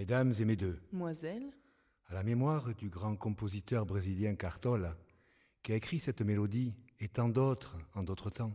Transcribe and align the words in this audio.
Mesdames 0.00 0.32
et 0.40 0.46
mesdames, 0.46 0.78
Moiselle, 0.92 1.52
à 2.06 2.14
la 2.14 2.22
mémoire 2.22 2.74
du 2.74 2.88
grand 2.88 3.16
compositeur 3.16 3.84
brésilien 3.84 4.34
Cartola, 4.34 4.96
qui 5.62 5.72
a 5.72 5.76
écrit 5.76 5.98
cette 5.98 6.22
mélodie 6.22 6.72
et 7.00 7.08
tant 7.08 7.28
d'autres 7.28 7.76
en 7.94 8.02
d'autres 8.02 8.30
temps, 8.30 8.54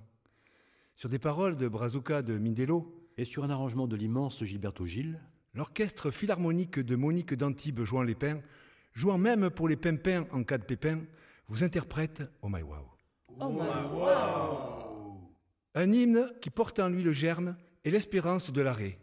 sur 0.96 1.08
des 1.08 1.20
paroles 1.20 1.56
de 1.56 1.68
Brazuca 1.68 2.24
de 2.24 2.36
Mindelo, 2.40 2.92
Et 3.16 3.26
sur 3.26 3.44
un 3.44 3.52
arrangement 3.52 3.86
de 3.86 3.96
l'immense 3.96 4.44
Gilberto 4.44 4.88
Gil, 4.88 5.20
l'orchestre 5.54 6.10
philharmonique 6.10 6.80
de 6.80 6.96
Monique 6.96 7.36
d'Antibes 7.36 7.84
jouant 7.84 8.02
les 8.02 8.16
pins, 8.16 8.42
jouant 8.94 9.20
même 9.20 9.52
pour 9.52 9.68
les 9.68 9.78
pimpins 9.78 10.26
en 10.32 10.44
cas 10.44 10.58
de 10.58 10.64
pépin, 10.64 11.02
vous 11.48 11.64
interprète 11.64 12.24
Oh 12.42 12.50
My 12.50 12.64
Wow. 12.64 12.88
oh 13.40 13.50
my 13.52 13.62
Un 15.76 15.92
hymne 15.92 16.32
qui 16.42 16.50
porte 16.50 16.80
en 16.80 16.90
lui 16.90 17.04
le 17.04 17.12
germe 17.12 17.56
et 17.84 17.92
l'espérance 17.92 18.52
de 18.52 18.62
l'arrêt, 18.62 18.98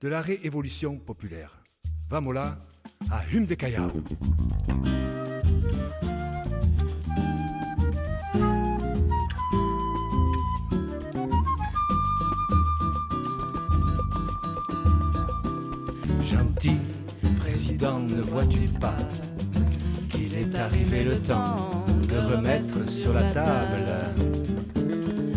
de 0.00 0.08
la 0.08 0.22
réévolution 0.22 0.98
populaire. 0.98 1.60
Vamola 2.14 2.54
à 3.10 3.22
Hum 3.34 3.44
de 3.44 3.56
Callao. 3.56 3.90
Gentil 16.22 16.76
président, 17.40 17.98
ne 17.98 18.22
vois-tu 18.22 18.68
pas 18.78 18.94
qu'il 20.08 20.38
est 20.38 20.56
arrivé 20.56 21.02
le 21.02 21.18
temps 21.18 21.84
de 22.08 22.32
remettre 22.32 22.88
sur 22.88 23.12
la 23.12 23.24
table 23.24 23.86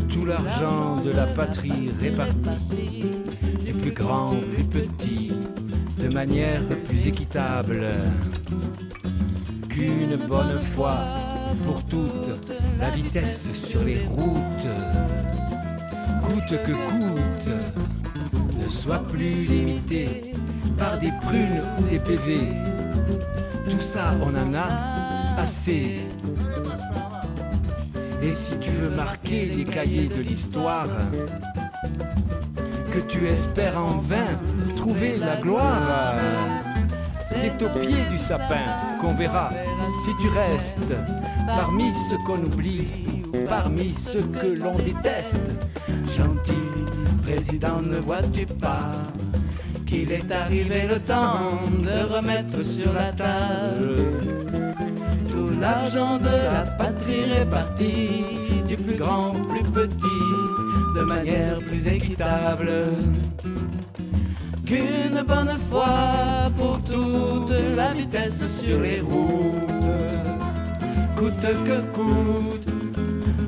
tout 0.10 0.26
l'argent 0.26 1.02
de 1.04 1.10
la 1.10 1.26
patrie 1.26 1.90
réparti, 2.00 3.04
des 3.66 3.74
plus 3.74 3.94
grands, 3.94 4.36
de 4.36 4.57
manière 6.18 6.64
plus 6.88 7.08
équitable. 7.08 7.86
Qu'une 9.70 10.16
bonne 10.28 10.60
fois 10.76 10.98
pour 11.64 11.86
toutes, 11.86 12.52
la 12.80 12.90
vitesse 12.90 13.54
sur 13.54 13.84
les 13.84 14.02
routes, 14.08 14.68
coûte 16.24 16.64
que 16.64 16.72
coûte, 16.72 17.50
ne 18.60 18.68
soit 18.68 19.04
plus 19.10 19.46
limitée 19.46 20.34
par 20.80 20.98
des 20.98 21.12
prunes 21.22 21.62
ou 21.78 21.84
des 21.84 22.00
PV. 22.00 22.48
Tout 23.70 23.80
ça, 23.80 24.16
on 24.20 24.30
en 24.30 24.56
a 24.56 25.40
assez. 25.40 26.00
Et 28.24 28.34
si 28.34 28.58
tu 28.60 28.72
veux 28.72 28.90
marquer 28.90 29.52
les 29.56 29.66
cahiers 29.66 30.08
de 30.08 30.22
l'histoire, 30.22 30.88
que 32.92 33.00
tu 33.00 33.28
espères 33.28 33.78
en 33.78 33.98
vain 34.00 34.40
trouver 34.76 35.18
la 35.18 35.36
gloire, 35.38 36.16
c'est 37.20 37.62
au 37.64 37.70
pied 37.80 38.04
du 38.10 38.18
sapin 38.18 38.68
qu'on 39.02 39.14
verra 39.16 39.50
si 40.04 40.12
tu 40.22 40.30
restes 40.30 40.94
parmi 41.46 41.92
ceux 42.10 42.18
qu'on 42.26 42.44
oublie, 42.44 42.88
parmi 43.48 43.92
ceux 43.92 44.24
que 44.24 44.48
l'on 44.48 44.76
déteste. 44.76 45.52
Gentil 46.18 46.86
président, 47.24 47.82
ne 47.82 47.98
vois-tu 47.98 48.46
pas 48.46 48.92
qu'il 49.86 50.12
est 50.12 50.32
arrivé 50.32 50.88
le 50.88 51.00
temps 51.00 51.60
de 51.80 52.14
remettre 52.14 52.64
sur 52.64 52.94
la 52.94 53.12
table 53.12 53.96
tout 55.32 55.50
l'argent 55.60 56.18
de 56.18 56.26
la 56.26 56.62
patrie 56.78 57.26
réparti, 57.26 58.26
du 58.68 58.76
plus 58.76 58.98
grand, 58.98 59.32
plus 59.32 59.64
petit, 59.72 60.24
de 60.98 61.04
manière 61.04 61.60
plus 61.60 61.88
équitable. 61.88 62.72
Qu'une 64.66 65.22
bonne 65.28 65.56
fois 65.70 66.50
pour 66.58 66.80
toutes, 66.84 67.54
la 67.76 67.94
vitesse 67.94 68.42
sur 68.62 68.82
les 68.82 69.02
routes, 69.02 70.28
coûte 71.16 71.48
que 71.66 71.82
coûte, 71.96 72.70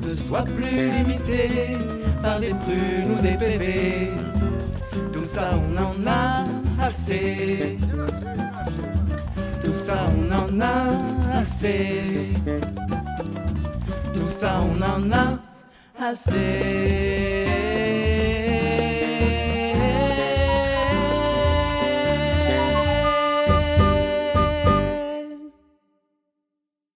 ne 0.04 0.10
soit 0.14 0.44
plus 0.44 0.90
limitée 0.96 1.76
par 2.22 2.38
des 2.40 2.54
prunes 2.62 3.18
ou 3.18 3.22
des 3.22 3.36
bébés. 3.36 4.10
Tout 5.12 5.24
ça, 5.24 5.50
on 5.52 5.76
en 5.76 6.06
a 6.06 6.44
assez. 6.86 7.76
Tout 9.62 9.74
ça, 9.74 9.98
on 10.16 10.32
en 10.32 10.60
a 10.60 11.38
assez. 11.40 12.32
Tout 14.14 14.28
ça, 14.28 14.60
on 14.62 14.76
en 14.82 15.12
a 15.12 15.38
assez. 16.10 17.19